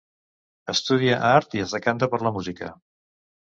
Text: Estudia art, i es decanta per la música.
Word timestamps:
Estudia 0.73 1.19
art, 1.33 1.55
i 1.59 1.63
es 1.67 1.77
decanta 1.79 2.13
per 2.15 2.23
la 2.27 2.35
música. 2.41 2.75